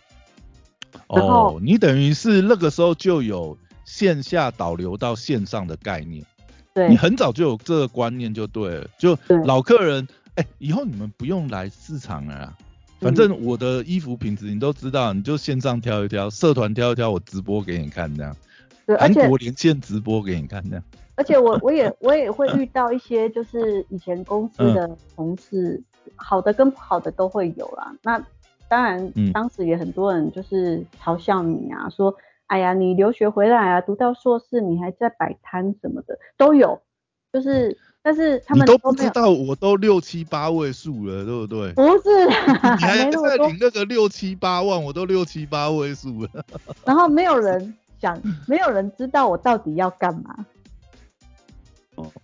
[1.06, 3.56] 哦，你等于是那个时候就有
[3.88, 6.22] 线下导流到线上的概念，
[6.74, 8.86] 对你，很早就有这个观念就对了。
[8.98, 12.54] 就老客人，哎、以后你们不用来市场了啦。
[13.00, 18.36] 反嗯正我的衣服品质你都知道，你就线上挑一挑，社团挑一挑，我直播给你看这样，
[18.98, 20.84] 韩且国连线直播给你看这样。
[21.14, 25.82] 而且我我也 我也会遇到一些就是以前公司的同事，
[26.14, 27.90] 好的跟不好的都会有啦。
[28.02, 28.22] 那
[28.68, 32.14] 当然嗯，当时也很多人就是嘲笑你啊，说
[32.48, 36.82] 哎呀你留学回来啊，读到硕士你还在摆摊什么的都有，
[37.32, 41.72] 就是但是他们都不知道，我都六七八位数了，对不对？
[41.74, 46.30] 不是啦你 还在领，那个六七八万，我都六七八位数了。
[46.86, 50.46] 然后没有人想，没有人知道我到底要干嘛。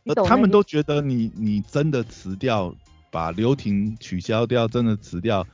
[0.04, 2.74] 你呃懂那他们都觉得你你真的辞掉，
[3.10, 5.46] 把留停取消掉，真的辞掉，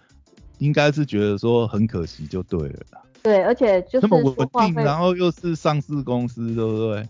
[0.59, 3.03] 应该是觉得说很可惜就对了啦。
[3.23, 7.09] 对，而且就是那么稳定，然后又是上市公司，对不对？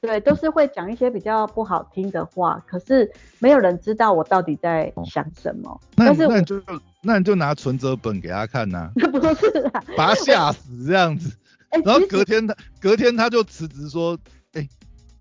[0.00, 5.80] 对，都是会讲一些比较不好听的话，可是没有人知道我到底在想什么。
[5.96, 6.60] 那你那你就
[7.02, 11.32] 那你就拿存折本给他看呐、 不是啦，把他吓死这样子。
[11.68, 14.18] 哎、然后隔天他隔天他就辞职说，
[14.54, 14.68] 哎、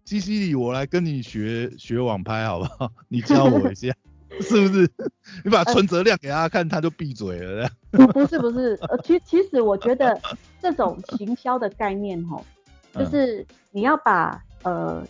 [0.03, 2.91] 西西里，我来跟你学学网拍好不好？
[3.07, 3.93] 你教我一下，
[4.41, 4.89] 是不是？
[5.45, 7.69] 你把存折量给他看，他就闭嘴了。
[7.91, 10.19] 不不是不是，呃，其其实我觉得
[10.61, 12.43] 这种行销的概念吼，
[12.93, 13.03] 嗯。
[13.03, 15.05] 就是你要把呃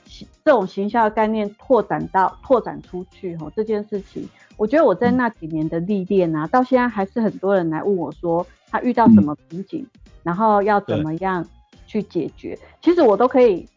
[0.46, 9.86] 这种行销的概念拓展到拓展出去吼这件事情，我觉得我在那几年的历练啊，到现在还是很多人来问我说他遇到什么瓶颈，
[10.24, 11.46] 然后要怎么样
[11.88, 13.68] 去解决，其实我都可以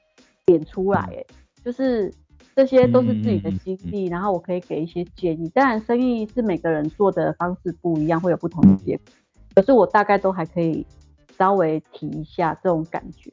[0.44, 1.24] 点出来，哎，
[1.64, 2.12] 就是
[2.56, 5.48] 这些都是自己的经历，然后我可以给一些建议。
[5.48, 9.04] 当然，生意是每个人做的方式不一样，会有不同的结果，
[9.54, 10.86] 可是我大概都还可以。
[11.36, 13.28] 稍微提一下这种感觉，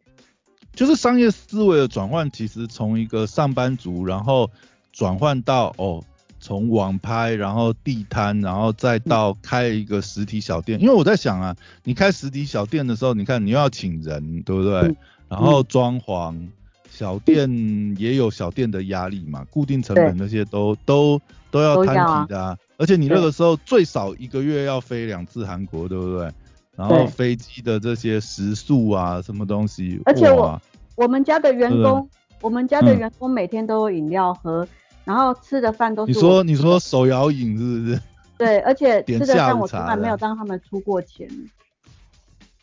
[0.74, 4.50] 就是商业思维的转换，其实从一个上班族，然后
[4.92, 6.04] 转换到哦，
[6.40, 10.82] 从网拍，然后地摊，然后再到开一个实体小店。
[10.82, 14.96] 因为我在想啊，你开实体小店的时候，你看你又要请人，对不对？
[15.30, 16.50] 然后装潢，
[16.92, 17.50] 小店
[17.98, 22.58] 也有小店的压力嘛，固定成本那些都都都要摊提的啊。
[22.78, 26.30] 而且你那个时候最少一个月要飞两次韩国，对不对？
[26.76, 30.02] 然后飞机的这些食宿啊，什么东西？
[30.06, 30.62] 而且我
[30.96, 32.10] 我们家的员工，
[32.42, 34.68] 我们家的员工每天都有饮料喝，
[35.06, 38.02] 然后吃的饭都是你说你说手摇饮是不是？
[38.38, 41.28] 对，而且 吃的饭我从来没有让他们出过钱。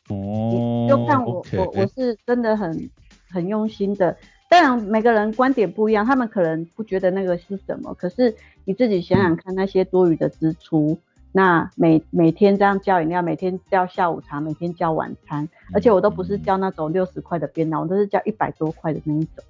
[0.09, 2.91] 哦，就看我我我是真的很
[3.31, 4.17] 很用心的。
[4.49, 10.99] 当然每个人观点不一样，他们可能不觉得那个是什么，可是你自己想想看，那些多余的支出。
[11.31, 19.45] 那每每天这样叫饮料，每天叫下午茶，每天叫晚餐，而且我都不是叫那种六十块的便当，我都是叫一百多块的那一种。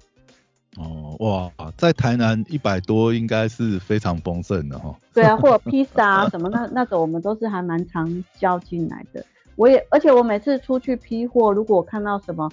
[0.77, 4.93] 哦，哇，在台南一百多应该是非常丰盛的哈。
[5.13, 9.25] 对啊，或者 披萨啊什么那那种，我们都是还蛮常叫进来的。
[9.55, 12.51] 我也，而且我每次出去批货，如果我看到什么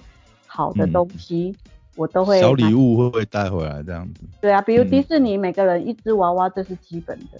[0.57, 1.55] 好的东西，
[1.95, 4.21] 我都会小礼物会不会带回来这样子？
[4.41, 7.39] 对啊，比如迪士尼每个人一只娃娃，这是基本的。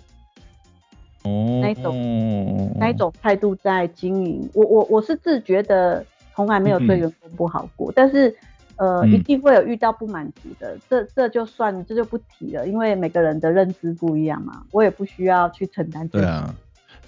[1.23, 8.34] 哦那一种那一种态度在经营，我我我是自觉的，从来没有对员工不好过，但是
[8.75, 16.08] 呃一定会有遇到不满足的，这这就算这就不提了，因为每个人的认知不一样嘛，我也不需要去承担。
[16.08, 16.53] 对啊，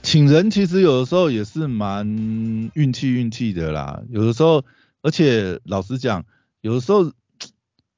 [0.02, 2.06] 请人其实有的时候也是蛮
[2.74, 4.64] 运气运气的啦，有的时候，
[5.02, 6.26] 而且老实讲，
[6.62, 7.12] 有的时候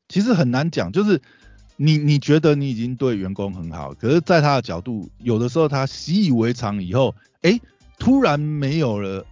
[0.08, 1.22] 其实很难讲，就是。
[1.78, 7.60] 你你觉得你已经对员工很好，可是，在他的角度，有的时候他习以为常以后，哎，
[7.98, 9.26] 突然没有了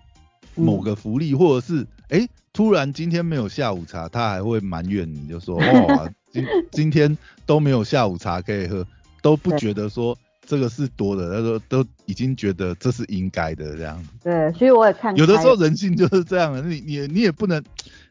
[0.56, 8.84] 某个福利，或者是哎，突然今天没有下午茶，他还会埋怨你，就说哇， 今今天都没有下午茶可以喝，
[9.22, 10.18] 都不觉得说
[10.50, 14.04] 这个是多的，他说都已经觉得这是应该的这样。
[14.24, 17.64] 对，所以我也看有的时候人性就是这样的，你你你也不能，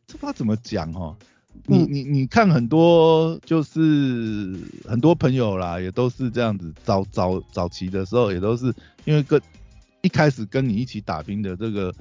[0.07, 1.17] 这不知道怎么讲哦。
[1.67, 8.73] 你你你看很多就是很多朋友啦，也都是这样子，早早早期的时候也都是
[9.05, 9.43] 因为跟
[10.03, 11.93] 一开始跟你一起打拼的这个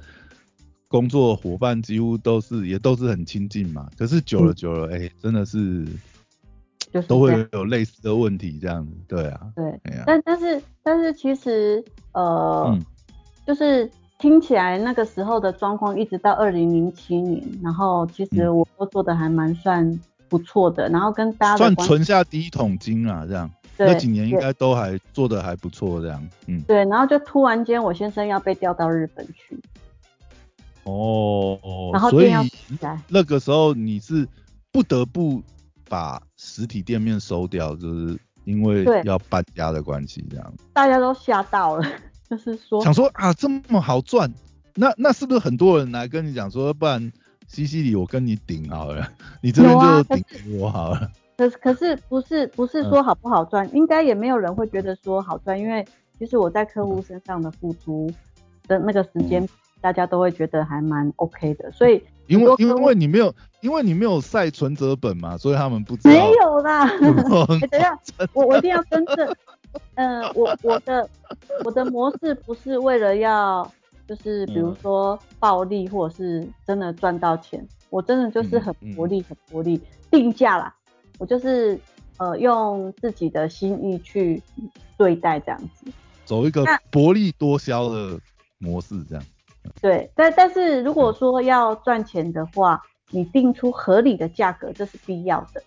[0.87, 5.87] 工作伙伴几乎都是也都是很亲近嘛，可是久了久了，哎，真的是
[7.07, 12.77] 都会有类似的问题这样子，对啊，对，但但是但是其实呃，
[13.45, 13.89] 就是。
[14.19, 23.47] 听起来那个时候的状况，一直到二零零七年，然后其实我都做的还蛮算不错的，然后跟大家算存下第一桶金啊，这样，
[23.77, 29.55] 那几年应该都还做的还不错，这样，嗯，对，然后就突然间我先生要被调到日本去，
[30.85, 31.59] 哦，
[31.93, 32.31] 然后所以
[33.09, 34.27] 那个时候你是
[34.71, 35.43] 不得不
[35.89, 41.85] 把实体店面收掉，就是因为要搬家的关系，这样，大家都吓到了。
[42.29, 44.29] 就是说，想说啊，这么好赚，
[44.75, 47.11] 那那是不是很多人来跟你讲说，不然
[47.47, 49.09] 西西里我跟你顶好了，
[49.41, 51.09] 你这边就顶我好了。
[51.37, 55.85] 可可是不是不是说好不好赚，应该也没有人会觉得说好赚，因为
[56.19, 58.11] 其实我在客户身上的付出
[58.67, 59.47] 的那个时间，
[59.81, 66.11] 大家都会觉得还蛮 OK 的，所以因为因为你没有因为你没有晒存折本嘛，所以他们不知道。
[66.11, 66.87] 没有啦，
[67.69, 67.97] 等下
[68.33, 69.35] 我我一定要更正。
[69.95, 71.07] 嗯，我我的
[71.63, 73.69] 我的模式不是为了要，
[74.07, 80.73] 就是比如说暴利或者是真的赚到钱，我真的就是很薄利很薄利定价啦，
[81.19, 81.79] 我就是
[82.17, 84.41] 呃用自己的心意去
[84.97, 85.91] 对待这样子，
[86.25, 88.19] 走一个薄利多销的
[88.57, 89.23] 模式这样。
[89.81, 95.61] 对，但但是如果说要赚钱的话，你定出合理的价格，这是必要的。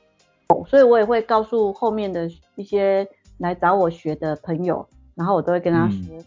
[0.49, 3.09] 哦所以我也会告诉后面的一些。
[3.41, 6.23] 来找我学的朋友，然后我都会跟他说，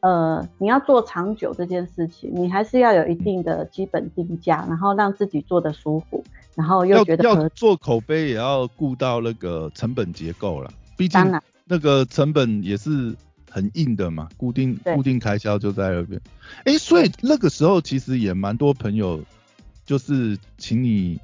[0.00, 6.22] 呃，你要做长久这件事情，你还是要有一定的基本定价，然后让自己做的舒服，
[6.54, 13.16] 然后又觉得要做口碑也要顾到那个成本结构了，毕竟那个成本也是
[13.50, 16.20] 很硬的嘛，固定固定开销就在那边。
[16.64, 19.22] 哎，所以那个时候其实也蛮多朋友
[19.84, 21.18] 就是请你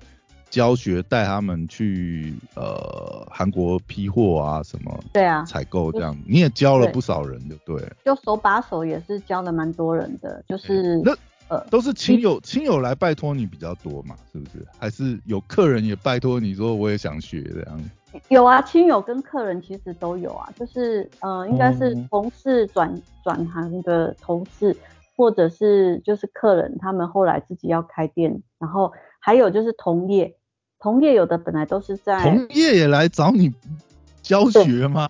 [0.51, 11.13] 教学带他们去呃韩国批货啊什么，对啊，采购这样，你也教了不少人，就对，就手把手也是教了蛮多人的，就是那
[11.49, 14.65] 呃都是亲友亲友来拜托你比较多嘛，是不是？
[14.79, 17.91] 还是有客人也拜托你说我也想学这样？
[18.29, 24.77] 有啊，亲友跟客人其实都有啊，就是呃应该是同事转转行的同事。
[25.17, 30.35] 或者是就是客人，他们后来自己要开店，然后还有就是同业，
[30.81, 33.55] 同业有的本来都是在同业也来找你
[34.23, 35.09] 教学吗？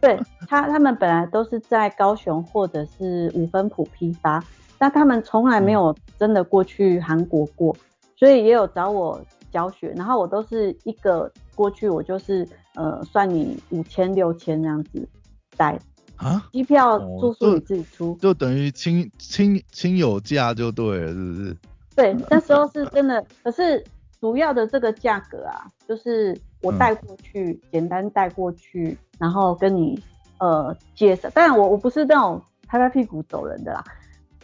[0.00, 4.42] 对他，他们本来都是在高雄或者是五分埔批发，
[4.76, 7.76] 但他们从来没有真的过去韩国过，
[8.16, 9.20] 所以也有找我
[9.54, 15.08] 教学，然后我都是一个过去，我就是呃算你五千六千这样子
[15.56, 15.78] 带。
[16.16, 21.56] 啊，机票住宿你自己出，就等于亲亲亲友价就对了，是不是？
[21.96, 23.82] 对，那时候是 真的，可是
[24.20, 30.00] 主要的这个价格啊，就是我带过去，简单带过去，然后跟你
[30.38, 31.28] 呃介绍。
[31.30, 33.84] 当然我我不是那种拍拍屁股走人的啦，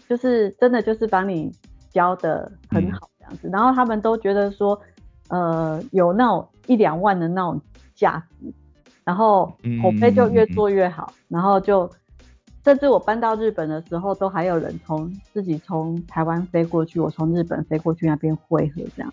[0.09, 1.53] 就是真的就是把你
[1.93, 4.79] 教的很好这样子，然后他们都觉得说，
[5.31, 7.61] 呃，有那种一两万的那种
[7.95, 8.53] 价值。
[9.03, 9.47] 然后
[9.83, 11.91] 口碑就越做越好，然后就
[12.63, 19.13] 甚至我搬到日本的时候，都还有人从自己从台湾飞过去，我从日本飞过去那边汇合这样。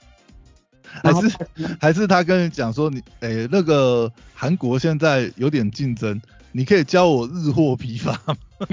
[0.83, 1.37] 还是
[1.81, 8.37] 还是他跟你讲说你诶那个韩国现在有点竞争，你可以教我日货批发吗？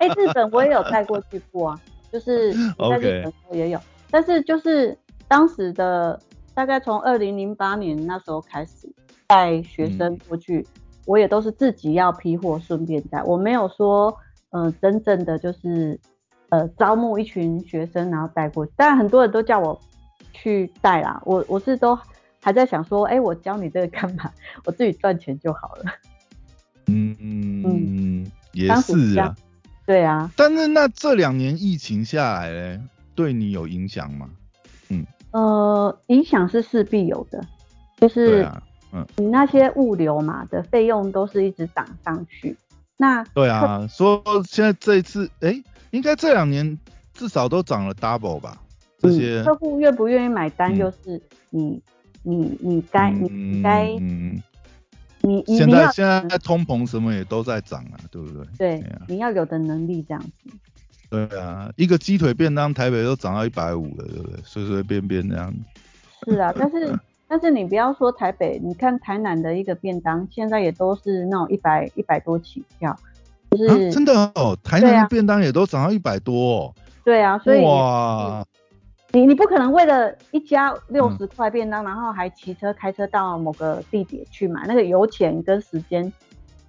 [0.00, 1.80] 哎，日本我也有带过去过啊，
[2.12, 2.52] 就是
[2.90, 6.20] 在日本也有，但是就是当时的
[6.54, 8.92] 大概从二零零八年那时候开始。
[9.26, 10.64] 带学生过去，
[11.06, 13.22] 我也都是自己要批货，顺便带。
[13.22, 14.14] 我没有说，
[14.50, 15.98] 嗯，真正的就是，
[16.50, 18.72] 呃，招募一群学生然后带过去。
[18.76, 19.80] 但很多人都叫我
[20.34, 21.98] 去带啦，我我是都
[22.38, 24.30] 还在想说，哎，我教你这个干嘛？
[24.66, 25.84] 我自己赚钱就好了。
[26.88, 29.34] 嗯嗯，也是啊。
[29.86, 30.30] 对啊。
[30.36, 32.80] 但是那这两年疫情下来嘞，
[33.14, 34.28] 对你有影响吗？
[35.34, 35.42] 嗯。
[35.42, 37.44] 呃，影响是势必有的，
[37.98, 38.48] 就是
[38.92, 39.04] 嗯。
[39.16, 42.56] 你那些物流嘛的费用都是一直涨上去，
[42.96, 45.60] 那对啊，说现在这一次，哎，
[45.90, 46.78] 应该这两年
[47.12, 48.56] 至少都涨了 double 吧？
[48.98, 51.20] 这些客户愿不愿意买单，就是
[51.50, 51.82] 你
[52.22, 54.40] 你你该你该嗯，
[55.20, 58.46] 你你现在现在通膨什么也都在涨啊，对不对？
[58.56, 60.50] 对，你要有的能力这样子。
[61.28, 64.40] 对啊，一个鸡腿便当台北都涨到一百五了，对不对？
[64.44, 65.54] 随随便便这样。
[66.24, 66.98] 是啊， 但是。
[67.26, 72.96] 但是你不要说台北，你看台南的一个便当，现在也都是那种一百一百多起跳，
[73.50, 76.74] 就是真的哦，台南的便当也都涨到一百多哦。
[77.02, 78.44] 对啊，所以哇，
[79.12, 86.12] 你你不可能为了一家六十块便当，然后还骑车开车到某个地点去买，那个油钱跟时间。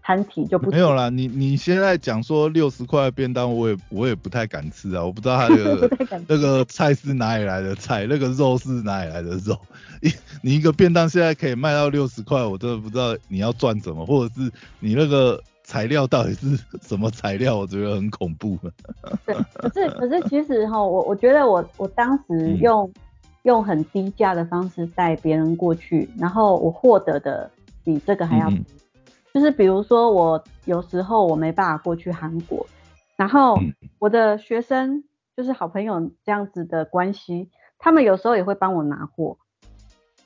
[0.06, 5.90] 摊体就不没有啦，你你现在讲说六十块便当，我也我也不太敢吃啊，我不知道它 的
[6.28, 9.58] 那个菜是哪里来的菜，那个肉是哪里来的肉。
[10.02, 18.60] 你你一个便当现在可以卖到六十块，我真的不知道你要赚什么，或者是你那个材料到底是什么材料，我觉得很恐怖。
[19.26, 22.88] 对，可是可是其实哈，我我觉得我我当时用
[23.42, 27.50] 用很低价的方式带别人过去，然后我获得的
[27.84, 28.54] 比这个还要。
[29.36, 32.66] 就是比如说，我有时候我没办法过去韩国，
[33.18, 33.60] 然后
[34.00, 35.04] 我的学生
[35.36, 39.38] 就是好朋友这样子的关系，他们有时候也会帮我拿货。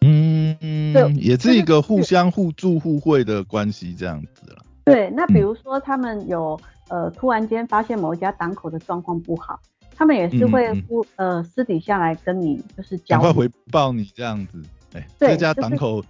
[0.01, 0.55] 嗯，
[0.93, 4.64] 对，也是一个互相互助互惠的关系这样子了。
[4.86, 9.60] 对，那比如说他们有呃突然间发现某一家档口的状况不好，
[9.95, 14.62] 他们也是会互呃私底下来跟你就是赶快回报你这样子。
[14.93, 16.03] 哎，这家档口。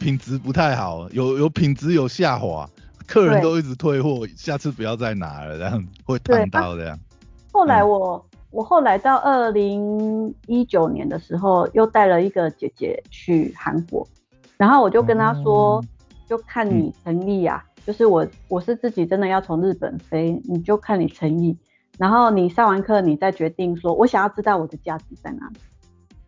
[0.00, 2.68] 品质不太好，有有品质有下滑，
[3.06, 6.98] 客人都一直退货，下次不要再拿了，这样会谈到这样。
[7.52, 14.08] 后来我我后来到二零一九年的时候，又带了一个姐姐去韩国，
[14.56, 15.84] 然后我就跟她说，
[16.26, 21.54] 就看你诚意啊，就是我我是自己真的要从日本飞，你就看你诚意，
[21.98, 25.60] 然后你上完课你再决定说，我想要知道我的价值在哪里，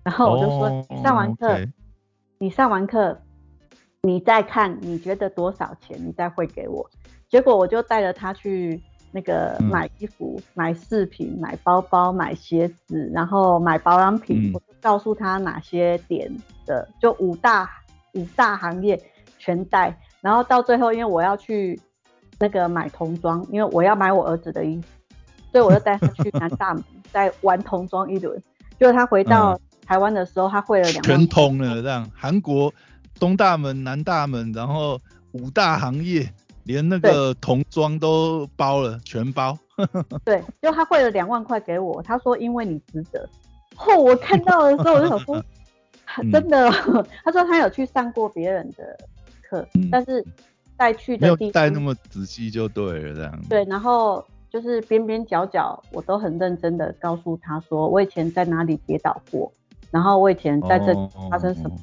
[0.02, 1.58] 然后我就说，你上完课，
[2.38, 3.18] 你上完课。
[4.04, 5.96] 你再看，你觉得多少钱？
[6.04, 6.84] 你再汇给我。
[7.28, 8.82] 结果我就带着他去
[9.12, 14.50] 那个买衣服、买饰品、买包包、买鞋子，然后买保养品。
[14.52, 16.28] 我就告诉他哪些点
[16.66, 17.70] 的，就五大
[18.14, 19.00] 五大行业
[19.38, 19.96] 全带。
[20.20, 21.80] 然后到最后，因为我要去
[22.40, 24.86] 那个买童装，因为我要买我儿子的衣服，
[25.52, 26.82] 所以我就带他去南大门
[27.12, 28.36] 再玩童装一轮。
[28.80, 32.74] 结果他回到台湾的时候，他汇了两全通了这样，韩国
[33.22, 35.00] 东大门、南大门，然后
[35.30, 36.28] 五大行业，
[36.64, 39.56] 连那个童装都包了，全包。
[40.26, 43.28] 对，就他汇了两万块给我，他说因为你值得。
[43.76, 45.44] 后我看到的时候，我就想说，
[46.32, 46.68] 真的，
[47.22, 48.98] 他说他有去上过别人的
[49.48, 50.26] 课，但是
[50.76, 53.40] 带去的地带那么仔细就对了这样。
[53.48, 54.26] 对，然后。
[54.50, 59.50] 就是边边角角，我都很认真的告诉他说，我以前在哪里跌倒过，
[59.90, 61.74] 然后我以前在这里发生什么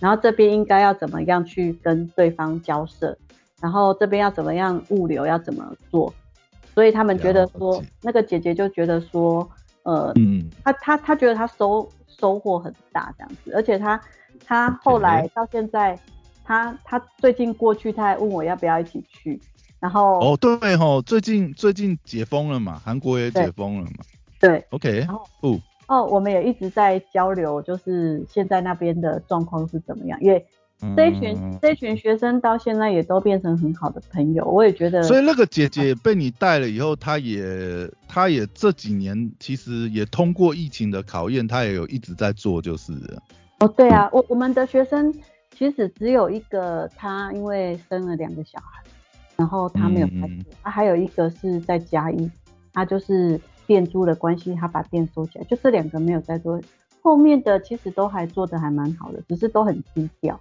[0.00, 3.16] 然后这边应该要怎么样去跟对方交涉，
[3.60, 6.12] 然后这边要怎么样物流要怎么做，
[6.74, 9.48] 所以他们觉得说，那个姐姐就觉得说，
[9.82, 14.00] 呃，嗯，她她她觉得她收收获很大这样子，而且她
[14.44, 15.98] 她后来到现在，
[16.44, 19.40] 她她最近过去，她还问我要不要一起去。
[19.80, 24.04] 然后哦对吼，最近最近解封了嘛，韩国也解封了嘛。
[24.40, 24.98] 对，OK。
[24.98, 30.18] 然后哦哦，我们也一直在交流，就是现在那边的状况是怎么样？
[30.20, 30.46] 因为
[30.94, 35.02] 这一群这一群学生到现在也都变成很好的朋友，我也觉得。
[35.02, 42.92] 所以那个姐姐被你带了以后，她也她也这几年其实也通过疫情的考验，她也有一直在做，就是。
[43.58, 45.12] 哦，对啊，我我们的学生
[45.56, 48.82] 其实只有一个，她因为生了两个小孩。
[49.36, 52.30] 然后她没有开店，啊，还有一个是在嘉义，
[52.72, 56.58] 她就是店租的关系，他把店收起来，就这两个没有在做，
[57.02, 60.40] 后面的其实都还做的还蛮好的，只是都很低调。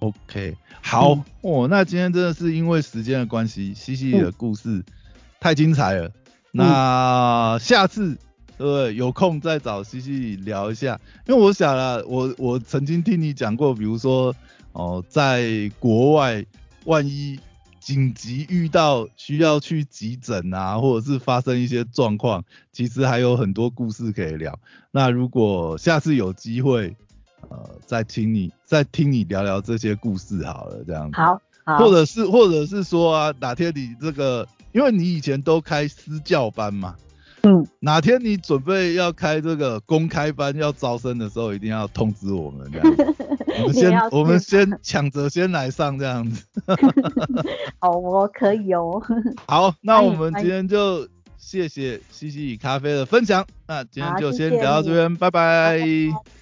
[0.00, 4.84] OK，好哦，那今天真的是因为时间的关系，西西的故事
[5.40, 6.12] 太精彩了，
[6.52, 8.18] 那下次
[8.58, 14.34] 对有空再找西西聊一下，因为我想了，我我曾经听你讲过，比如说
[14.72, 16.44] 哦，在国外
[16.84, 17.40] 万一。
[17.80, 24.56] 紧急遇到需要去急诊啊，或者是发生一些状况，其实还有很多故事可以聊。
[24.90, 26.94] 那如果下次有机会，
[27.48, 31.16] 呃，再听你再听你聊聊这些故事好了，这样子。
[31.16, 31.40] 好，
[31.78, 36.94] 或者是或者是说啊，哪天你这个，因为你以前都开私教班嘛。
[37.42, 43.14] 嗯，哪天你准备要开这个公开班要招生的时候，一定要通知我们这样。
[43.62, 46.44] 我们先我们先抢着先来上这样子。
[47.80, 49.02] 好，我可以哦。
[49.46, 53.46] 好，那我们今天就谢谢西西与咖啡的分享。
[53.66, 55.78] 那今天就先聊到这边，拜拜。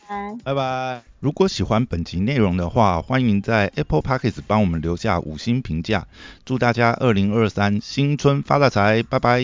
[0.08, 1.02] 拜拜拜。
[1.20, 6.06] 如果喜欢本集内容的话，欢迎在 Apple Podcast 帮我们留下五星评价。
[6.44, 9.42] 祝大家二零二三新春发大财，拜拜。